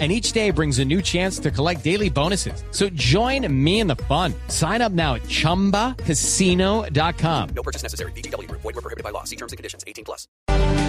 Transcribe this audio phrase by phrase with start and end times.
[0.00, 2.64] and each day brings a new chance to collect daily bonuses.
[2.72, 4.34] So join me in the fun.
[4.48, 7.48] Sign up now at ChumbaCasino.com.
[7.54, 8.10] No purchase necessary.
[8.16, 8.50] BGW.
[8.50, 9.22] Void were prohibited by law.
[9.22, 9.84] See terms and conditions.
[9.86, 10.26] 18 plus.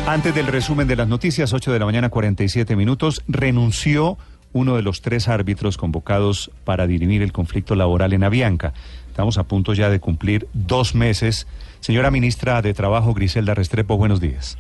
[0.08, 4.18] Antes del resumen de las noticias, 8 de la mañana, 47 minutos, renunció
[4.54, 8.73] uno de los tres árbitros convocados para dirimir el conflicto laboral en Avianca.
[9.09, 11.45] Estamos a punto ya de cumplir dos meses.
[11.81, 14.58] Señora ministra de Trabajo, Griselda Restrepo, buenos días.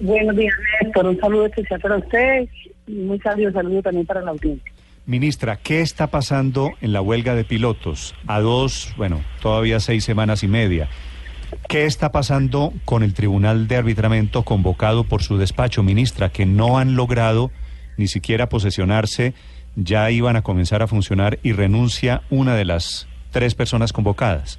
[0.00, 1.06] Buenos días, Néstor.
[1.06, 2.50] Un saludo especial para ustedes
[2.86, 4.72] y muy cálido saludo también para la audiencia.
[5.06, 8.14] Ministra, ¿qué está pasando en la huelga de pilotos?
[8.26, 10.88] A dos, bueno, todavía seis semanas y media.
[11.68, 16.78] ¿Qué está pasando con el Tribunal de Arbitramiento convocado por su despacho, ministra, que no
[16.78, 17.52] han logrado
[17.96, 19.32] ni siquiera posesionarse,
[19.76, 24.58] ya iban a comenzar a funcionar y renuncia una de las tres personas convocadas?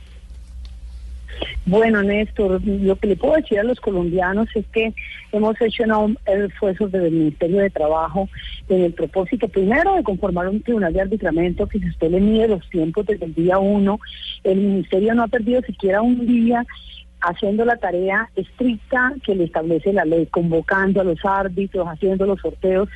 [1.67, 4.93] Bueno, Néstor, lo que le puedo decir a los colombianos es que
[5.33, 8.29] hemos hecho un esfuerzo desde el Ministerio de Trabajo
[8.69, 12.47] en el propósito, primero, de conformar un tribunal de arbitramiento que si usted le mide
[12.47, 13.99] los tiempos desde el día uno,
[14.45, 16.65] el Ministerio no ha perdido siquiera un día
[17.19, 22.39] haciendo la tarea estricta que le establece la ley, convocando a los árbitros, haciendo los
[22.39, 22.87] sorteos,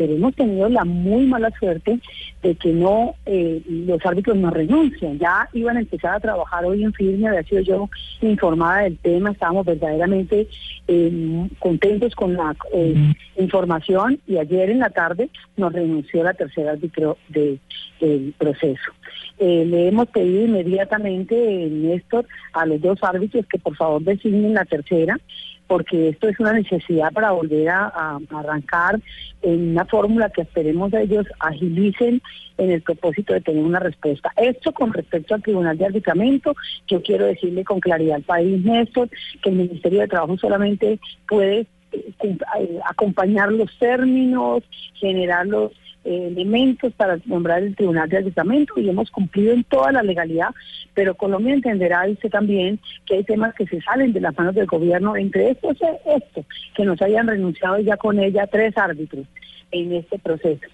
[0.00, 2.00] pero hemos tenido la muy mala suerte
[2.42, 5.18] de que no eh, los árbitros no renuncian.
[5.18, 7.90] Ya iban a empezar a trabajar hoy en firme, había sido yo
[8.22, 10.48] informada del tema, estábamos verdaderamente
[10.88, 16.70] eh, contentos con la eh, información y ayer en la tarde nos renunció la tercera
[16.70, 17.60] árbitro del
[18.38, 18.92] proceso.
[19.38, 21.36] le hemos pedido inmediatamente,
[21.70, 25.20] Néstor, a los dos árbitros que por favor designen la tercera
[25.70, 29.00] porque esto es una necesidad para volver a, arrancar
[29.40, 32.20] en una fórmula que esperemos ellos agilicen
[32.58, 34.32] en el propósito de tener una respuesta.
[34.36, 36.56] Esto con respecto al Tribunal de Arbitramiento,
[36.88, 39.10] yo quiero decirle con claridad al país, Néstor,
[39.44, 40.98] que el Ministerio de Trabajo solamente
[41.28, 44.64] puede eh, eh, acompañar los términos,
[44.94, 45.70] generar los
[46.04, 50.48] eh, elementos para nombrar el Tribunal de Arbitramiento y hemos cumplido en toda la legalidad,
[50.94, 54.66] pero Colombia entenderá, dice también, que hay temas que se salen de las manos del
[54.66, 56.44] gobierno, entre estos esto,
[56.74, 59.26] que nos hayan renunciado ya con ella tres árbitros
[59.72, 60.66] en este proceso.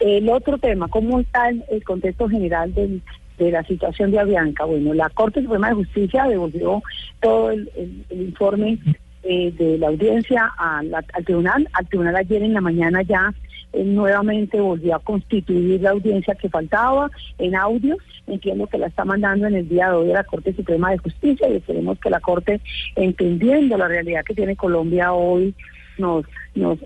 [0.00, 4.64] El otro tema, ¿cómo está el, contexto general de la situación de Avianca?
[4.64, 6.82] Bueno, la Corte Suprema de Justicia devolvió
[7.20, 7.70] todo el,
[8.10, 8.78] informe
[9.22, 11.68] eh, de la audiencia al tribunal.
[11.72, 13.32] Al tribunal ayer en la mañana ya
[13.72, 17.96] nuevamente volvió a constituir la audiencia que faltaba en audio.
[18.26, 20.98] Entiendo que la está mandando en el día de hoy a la Corte Suprema de
[20.98, 22.60] Justicia y esperemos que la Corte,
[22.96, 25.54] entendiendo la realidad que tiene Colombia hoy,
[25.98, 26.24] nos
[26.54, 26.78] nos,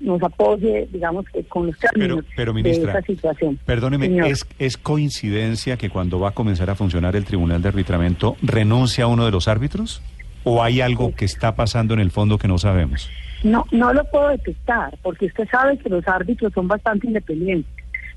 [0.00, 3.58] nos, apoye, digamos, que con los términos pero, ministra, de esta situación.
[3.64, 8.36] Perdóneme, ¿es, ¿es coincidencia que cuando va a comenzar a funcionar el Tribunal de Arbitramiento
[8.40, 10.00] renuncia a uno de los árbitros?
[10.44, 13.10] ¿O hay algo que está pasando en el fondo que no sabemos?
[13.46, 17.72] No, no lo puedo detectar, porque usted sabe que los árbitros son bastante independientes.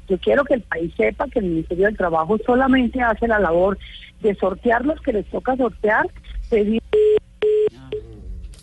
[0.08, 3.78] Yo quiero que el país sepa que el Ministerio del Trabajo solamente hace la labor
[4.22, 6.08] de sortear los que les toca sortear,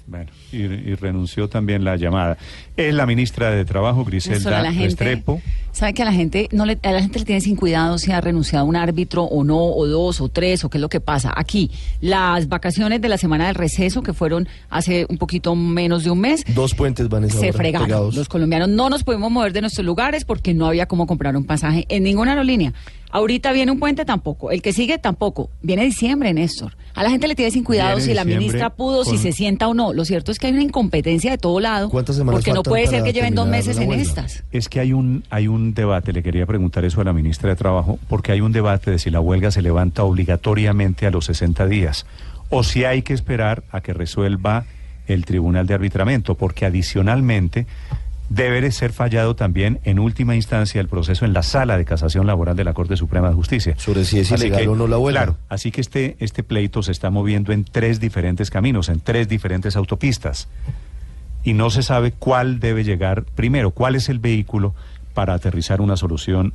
[0.08, 2.38] bueno, y, renunció también la llamada.
[2.76, 5.40] Es la ministra de Trabajo, Griselda Restrepo.
[5.72, 8.10] ¿Sabe que a la gente no le, a la gente le tiene sin cuidado si
[8.10, 11.00] ha renunciado un árbitro o no, o dos, o tres, o qué es lo que
[11.00, 11.34] pasa?
[11.36, 11.70] Aquí,
[12.00, 16.20] las vacaciones de la semana del receso, que fueron hace un poquito menos de un
[16.20, 16.44] mes.
[16.54, 18.14] Dos puentes van a Se fregaron.
[18.14, 21.44] Los colombianos no nos podemos mover de nuestros lugares porque no había cómo comprar un
[21.44, 22.72] pasaje en ninguna aerolínea.
[23.10, 24.50] Ahorita viene un puente tampoco.
[24.50, 25.50] El que sigue tampoco.
[25.62, 26.76] Viene diciembre, Néstor.
[26.94, 29.74] A la gente le tiene sin cuidado si la ministra pudo, si se sienta o
[29.74, 29.92] no.
[29.92, 31.88] Lo cierto es que hay una incompetencia de todo lado.
[31.88, 34.44] ¿Cuántas semanas Porque no puede ser que lleven dos meses en estas.
[34.52, 37.56] Es que hay un, hay un debate, le quería preguntar eso a la ministra de
[37.56, 41.66] Trabajo, porque hay un debate de si la huelga se levanta obligatoriamente a los 60
[41.66, 42.06] días
[42.48, 44.64] o si hay que esperar a que resuelva
[45.06, 47.66] el Tribunal de Arbitramiento, porque adicionalmente
[48.28, 52.56] debe ser fallado también en última instancia el proceso en la sala de casación laboral
[52.56, 53.74] de la Corte Suprema de Justicia.
[53.78, 55.22] Sobre si es ilegal o no la huelga.
[55.22, 59.28] Claro, así que este, este pleito se está moviendo en tres diferentes caminos, en tres
[59.28, 60.48] diferentes autopistas.
[61.44, 64.74] Y no se sabe cuál debe llegar primero, cuál es el vehículo
[65.14, 66.52] para aterrizar una solución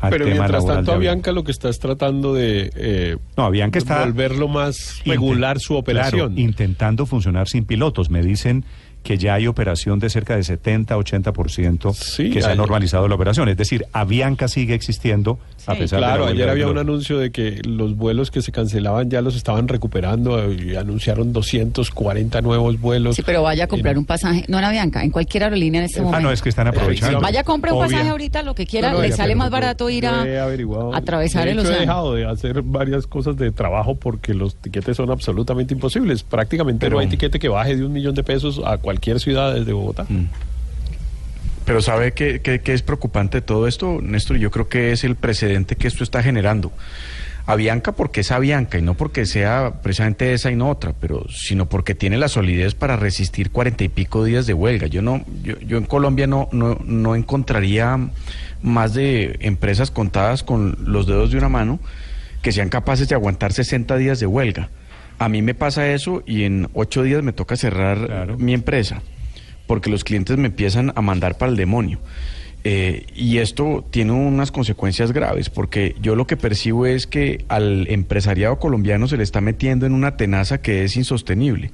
[0.00, 1.30] al Pero tema mientras tanto, Avianca.
[1.30, 6.38] Lo que está es tratando de eh, no, Avianca está volverlo más regular su operación.
[6.38, 8.08] intentando funcionar sin pilotos.
[8.08, 8.64] Me dicen
[9.02, 13.14] que ya hay operación de cerca de 70, 80% Sí, que se ha normalizado la
[13.14, 13.48] operación.
[13.48, 16.78] Es decir, Avianca sigue existiendo a pesar de Claro, la huelga ayer de había un
[16.78, 22.40] anuncio de que los vuelos que se cancelaban ya los estaban recuperando y anunciaron 240
[22.42, 23.16] nuevos vuelos.
[23.16, 25.86] Sí, pero vaya a comprar En- un pasaje, no en Avianca, en cualquier aerolínea en
[25.86, 26.18] este momento.
[26.18, 27.20] Ah, no, es que están aprovechando.
[27.20, 29.38] Vaya a comprar un Obvia- pasaje ahorita, lo que quiera, No, no, le sale pero
[29.38, 30.24] más barato ir a
[30.94, 31.80] atravesar De el hecho, He océano.
[31.80, 36.22] dejado de hacer varias cosas de trabajo porque los tiquetes son absolutamente imposibles.
[36.22, 39.54] Prácticamente Pero- no hay tiquete que baje de un millón de pesos a cualquier ciudad
[39.54, 40.04] desde Bogotá.
[41.64, 44.38] Pero ¿sabe qué, es preocupante todo esto, Néstor?
[44.38, 46.72] Yo creo que es el precedente que esto está generando.
[47.46, 51.68] Avianca porque es Avianca y no porque sea precisamente esa y no otra, pero sino
[51.68, 54.88] porque tiene la solidez para resistir cuarenta y pico días de huelga.
[54.88, 57.96] Yo no, yo, yo en Colombia no, no, no encontraría
[58.60, 61.78] más de empresas contadas con los dedos de una mano
[62.42, 64.68] que sean capaces de aguantar 60 días de huelga.
[65.20, 68.38] A mí me pasa eso y en ocho días me toca cerrar Claro.
[68.38, 69.02] mi empresa
[69.66, 72.00] porque los clientes me empiezan a mandar para el demonio.
[72.64, 77.86] Eh, y esto tiene unas consecuencias graves, porque yo lo que percibo es que al
[77.88, 81.70] empresariado colombiano se le está metiendo en una tenaza que es insostenible.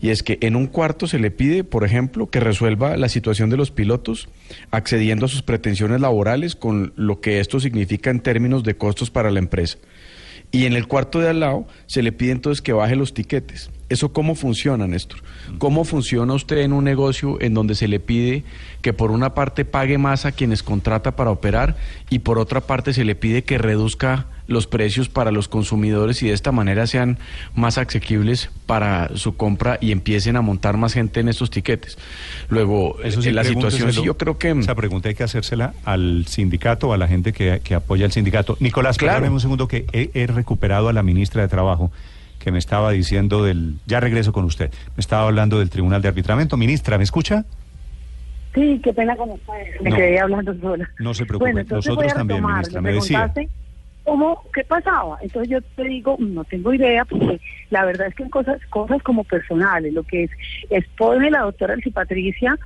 [0.00, 3.48] Y es que en un cuarto se le pide, por ejemplo, que resuelva la situación
[3.48, 4.28] de los pilotos,
[4.70, 9.30] accediendo a sus pretensiones laborales con lo que esto significa en términos de costos para
[9.30, 9.78] la empresa.
[10.56, 13.68] Y en el cuarto de al lado se le pide entonces que baje los tiquetes.
[13.88, 15.20] ¿Eso cómo funciona, Néstor?
[15.58, 18.42] ¿Cómo funciona usted en un negocio en donde se le pide
[18.82, 21.76] que por una parte pague más a quienes contrata para operar
[22.10, 26.28] y por otra parte se le pide que reduzca los precios para los consumidores y
[26.28, 27.18] de esta manera sean
[27.54, 31.98] más asequibles para su compra y empiecen a montar más gente en estos tiquetes?
[32.48, 34.50] Luego, Eso sí, eh, la situación sí, yo creo que...
[34.50, 38.56] Esa pregunta hay que hacérsela al sindicato, a la gente que, que apoya al sindicato.
[38.60, 39.18] Nicolás, Claro.
[39.20, 39.32] claro.
[39.32, 41.90] un segundo que he, he recuperado a la ministra de Trabajo
[42.46, 43.74] que me estaba diciendo del...
[43.86, 44.70] Ya regreso con usted.
[44.94, 46.56] Me estaba hablando del Tribunal de Arbitramiento.
[46.56, 47.44] Ministra, ¿me escucha?
[48.54, 49.80] Sí, qué pena con ustedes.
[49.82, 49.96] Me No.
[49.96, 50.88] quedé hablando sola.
[51.00, 52.54] No se preocupe, Bueno, nosotros también, retomar.
[52.58, 53.32] ministra, Me me decía.
[54.04, 55.18] ¿Cómo, ¿Qué pasaba?
[55.22, 57.40] Entonces yo te digo, no tengo idea, porque
[57.70, 60.30] la verdad es que en cosas, cosas como personales, lo que es
[60.70, 62.56] expone la doctora Elsie Patricia,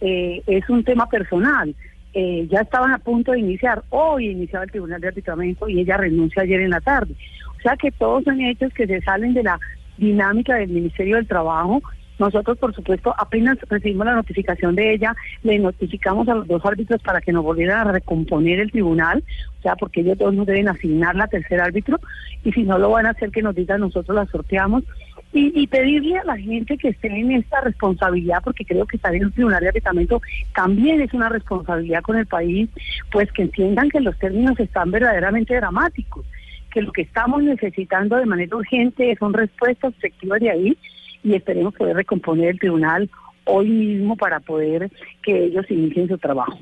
[0.00, 1.76] eh, es un tema personal.
[2.12, 5.96] Eh, ya estaban a punto de iniciar, hoy iniciaba el Tribunal de Arbitramiento y ella
[5.96, 7.14] renuncia ayer en la tarde.
[7.58, 9.58] O sea que todos son hechos que se salen de la
[9.96, 11.82] dinámica del Ministerio del Trabajo.
[12.18, 15.14] Nosotros, por supuesto, apenas recibimos la notificación de ella,
[15.44, 19.22] le notificamos a los dos árbitros para que nos volvieran a recomponer el tribunal,
[19.58, 22.00] o sea, porque ellos dos nos deben asignar la tercer árbitro,
[22.42, 24.82] y si no lo van a hacer, que nos digan, nosotros la sorteamos.
[25.30, 29.14] Y, y pedirle a la gente que esté en esta responsabilidad, porque creo que estar
[29.14, 30.22] en un tribunal de arbitramiento
[30.54, 32.70] también es una responsabilidad con el país,
[33.12, 36.24] pues que entiendan que los términos están verdaderamente dramáticos
[36.72, 40.78] que lo que estamos necesitando de manera urgente son respuestas efectivas de ahí
[41.22, 43.10] y esperemos poder recomponer el tribunal
[43.44, 44.90] hoy mismo para poder
[45.22, 46.58] que ellos inicien su trabajo.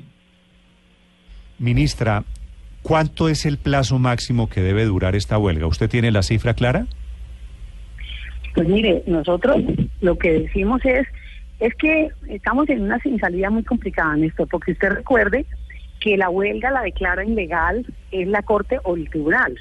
[1.59, 2.23] Ministra,
[2.81, 5.67] ¿cuánto es el plazo máximo que debe durar esta huelga?
[5.67, 6.87] ¿Usted tiene la cifra clara?
[8.55, 9.57] Pues mire, nosotros
[10.01, 11.07] lo que decimos es
[11.59, 15.45] es que estamos en una sin salida muy complicada, Néstor, porque usted recuerde
[15.99, 19.59] que la huelga la declara ilegal es la Corte o el Tribunal.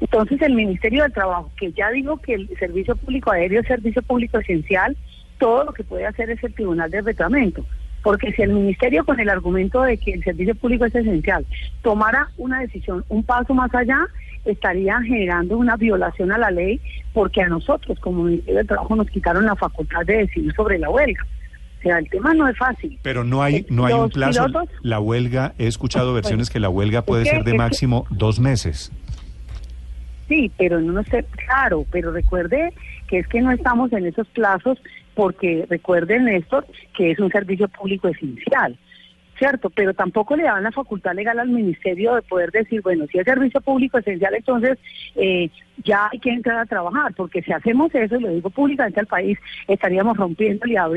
[0.00, 4.02] Entonces el Ministerio del Trabajo, que ya digo que el servicio público aéreo es servicio
[4.02, 4.96] público esencial,
[5.38, 7.64] todo lo que puede hacer es el Tribunal de Arbitramiento.
[8.02, 11.46] Porque si el Ministerio con el argumento de que el servicio público es esencial
[11.82, 13.98] tomara una decisión un paso más allá,
[14.44, 16.78] estaría generando una violación a la ley
[17.14, 20.90] porque a nosotros como Ministerio del Trabajo nos quitaron la facultad de decidir sobre la
[20.90, 21.24] huelga.
[21.78, 22.98] O sea, el tema no es fácil.
[23.02, 24.44] Pero no hay, no hay un plazo.
[24.46, 28.90] pilotos- La huelga, he escuchado versiones que la huelga puede ser de máximo dos meses.
[30.28, 32.72] Sí, pero no sé, claro, pero recuerde
[33.08, 34.78] que es que no estamos en esos plazos
[35.14, 36.66] porque recuerde, Néstor,
[36.96, 38.78] que es un servicio público esencial,
[39.38, 39.70] ¿cierto?
[39.70, 43.24] Pero tampoco le dan la facultad legal al ministerio de poder decir, bueno, si es
[43.24, 44.78] servicio público esencial, entonces
[45.16, 45.50] eh,
[45.82, 49.06] ya hay que entrar a trabajar, porque si hacemos eso, y lo digo públicamente al
[49.06, 50.88] país, estaríamos rompiéndole a,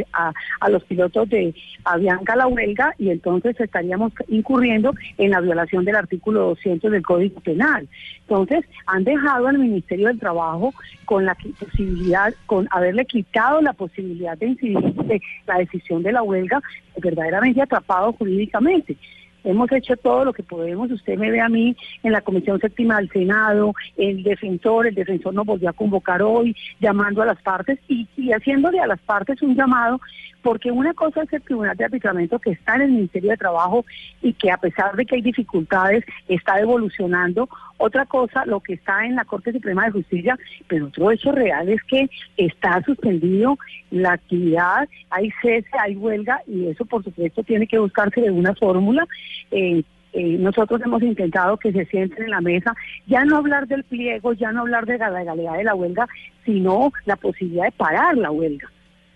[0.60, 1.54] a, los pilotos de
[1.84, 7.40] Avianca la huelga y entonces estaríamos incurriendo en la violación del artículo 200 del Código
[7.42, 7.88] Penal.
[8.22, 10.74] Entonces, han dejado al Ministerio del Trabajo
[11.06, 16.22] con la posibilidad, con haberle quitado la posibilidad de incidir de la decisión de la
[16.22, 16.62] huelga,
[17.02, 18.98] verdaderamente atrapado jurídicamente.
[19.44, 20.92] Hemos hecho todo lo que podemos.
[20.92, 25.34] Usted me ve a mí en la Comisión Séptima del Senado, el defensor, el defensor
[25.34, 29.42] nos volvió a convocar hoy, llamando a las partes y, y haciéndole a las partes
[29.42, 30.02] un llamado,
[30.42, 33.86] porque una cosa es el Tribunal de Arbitramiento que está en el Ministerio de Trabajo
[34.22, 37.48] y que a pesar de que hay dificultades está evolucionando.
[37.78, 41.70] Otra cosa, lo que está en la Corte Suprema de Justicia, pero otro hecho real
[41.70, 43.58] es que está suspendido
[43.92, 48.56] la actividad, hay cese, hay huelga y eso por supuesto tiene que buscarse de una
[48.56, 49.08] fórmula.
[49.52, 52.74] Eh, eh, nosotros hemos intentado que se sienten en la mesa,
[53.06, 56.08] ya no hablar del pliego, ya no hablar de la legalidad de la huelga,
[56.46, 58.68] sino la posibilidad de parar la huelga.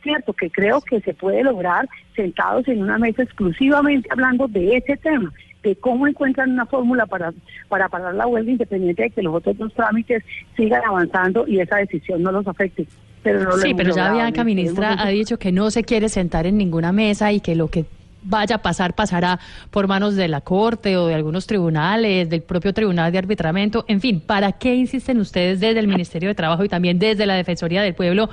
[0.03, 4.97] Cierto, que creo que se puede lograr sentados en una mesa exclusivamente hablando de ese
[4.97, 5.31] tema,
[5.63, 7.33] de cómo encuentran una fórmula para,
[7.69, 10.23] para parar la huelga independiente de que los otros dos trámites
[10.57, 12.87] sigan avanzando y esa decisión no los afecte.
[13.23, 14.11] Pero no lo sí, pero ya.
[14.11, 17.67] Bianca, ministra, ha dicho que no se quiere sentar en ninguna mesa y que lo
[17.67, 17.85] que
[18.23, 22.73] vaya a pasar pasará por manos de la Corte o de algunos tribunales, del propio
[22.73, 23.85] Tribunal de Arbitramiento.
[23.87, 27.35] En fin, ¿para qué insisten ustedes desde el Ministerio de Trabajo y también desde la
[27.35, 28.29] Defensoría del Pueblo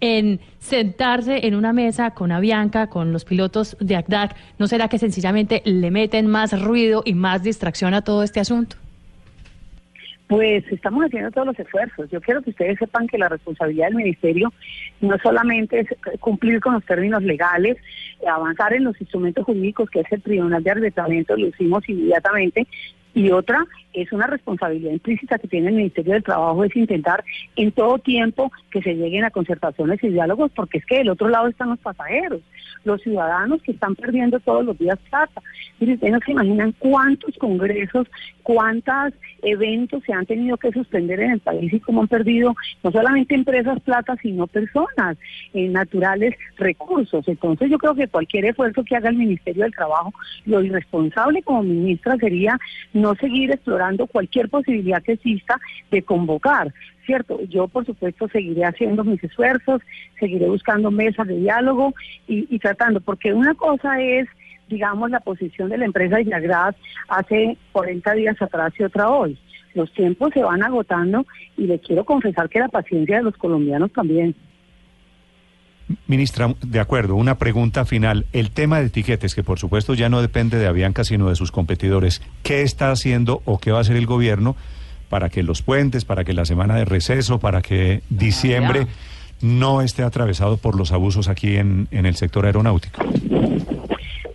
[0.00, 4.36] en sentarse en una mesa con Avianca, con los pilotos de ACDAC?
[4.58, 8.81] ¿No será que sencillamente le meten más ruido y más distracción a todo este asunto?
[10.32, 12.08] Pues estamos haciendo todos los esfuerzos.
[12.10, 14.50] Yo quiero que ustedes sepan que la responsabilidad del ministerio
[15.02, 15.88] no solamente es
[16.20, 17.76] cumplir con los términos legales,
[18.26, 22.66] avanzar en los instrumentos jurídicos, que es el Tribunal de Arbitramiento, lo hicimos inmediatamente,
[23.12, 27.24] y otra es una responsabilidad implícita que tiene el Ministerio del Trabajo, es intentar
[27.56, 31.28] en todo tiempo que se lleguen a concertaciones y diálogos, porque es que del otro
[31.28, 32.40] lado están los pasajeros,
[32.84, 35.42] los ciudadanos que están perdiendo todos los días plata.
[35.78, 38.08] Miren, ustedes no se imaginan cuántos congresos,
[38.42, 42.90] cuántos eventos se han tenido que suspender en el país y cómo han perdido no
[42.90, 45.16] solamente empresas plata, sino personas,
[45.52, 47.26] eh, naturales, recursos.
[47.26, 50.12] Entonces yo creo que cualquier esfuerzo que haga el Ministerio del Trabajo,
[50.46, 52.58] lo irresponsable como ministra sería
[52.92, 55.60] no seguir explorando cualquier posibilidad que exista
[55.90, 56.72] de convocar,
[57.06, 57.40] ¿cierto?
[57.48, 59.82] Yo, por supuesto, seguiré haciendo mis esfuerzos,
[60.18, 61.94] seguiré buscando mesas de diálogo
[62.26, 64.28] y, tratando, porque una cosa es,
[64.68, 66.74] digamos, la posición de la empresa Isagras
[67.08, 69.38] hace 40 días atrás y otra hoy.
[69.74, 73.92] Los tiempos se van agotando y le quiero confesar que la paciencia de los colombianos
[73.92, 74.34] también.
[76.06, 78.26] Ministra, de acuerdo, una pregunta final.
[78.32, 81.52] El tema de etiquetes, que por supuesto ya no depende de Avianca, sino de sus
[81.52, 82.22] competidores.
[82.42, 84.56] ¿Qué está haciendo o qué va a hacer el gobierno
[85.08, 88.86] para que los puentes, para que la semana de receso, para que diciembre
[89.40, 93.02] no esté atravesado por los abusos aquí en, en el sector aeronáutico?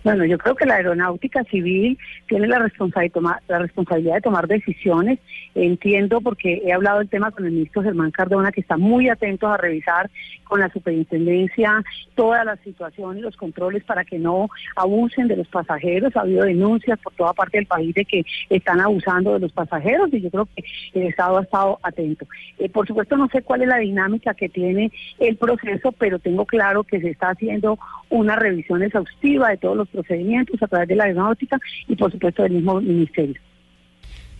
[0.08, 1.98] Bueno, yo creo que la aeronáutica civil
[2.28, 5.18] tiene la responsabilidad, de tomar, la responsabilidad de tomar decisiones.
[5.54, 9.46] Entiendo porque he hablado del tema con el ministro Germán Cardona, que está muy atento
[9.48, 10.08] a revisar
[10.44, 11.84] con la superintendencia
[12.14, 16.16] toda la situación y los controles para que no abusen de los pasajeros.
[16.16, 20.08] Ha habido denuncias por toda parte del país de que están abusando de los pasajeros
[20.14, 22.26] y yo creo que el Estado ha estado atento.
[22.58, 26.46] Eh, por supuesto, no sé cuál es la dinámica que tiene el proceso, pero tengo
[26.46, 30.96] claro que se está haciendo una revisión exhaustiva de todos los procedimientos a través de
[30.96, 33.40] la aeronáutica y por supuesto del mismo ministerio.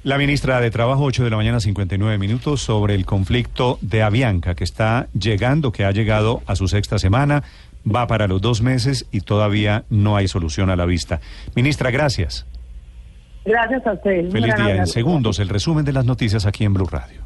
[0.05, 4.55] La ministra de Trabajo, 8 de la mañana, 59 minutos, sobre el conflicto de Avianca,
[4.55, 7.43] que está llegando, que ha llegado a su sexta semana,
[7.85, 11.21] va para los dos meses y todavía no hay solución a la vista.
[11.57, 12.47] Ministra, gracias.
[13.45, 14.33] Gracias a ustedes.
[14.33, 14.77] Feliz día.
[14.77, 17.23] En segundos, el resumen de las noticias aquí en Blue Radio.